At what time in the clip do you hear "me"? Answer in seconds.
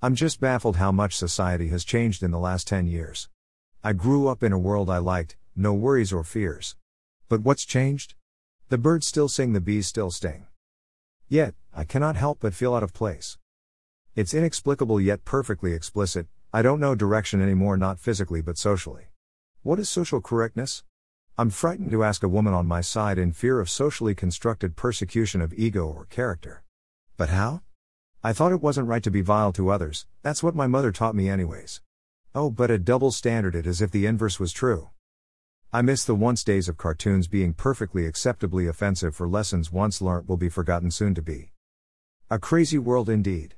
31.14-31.30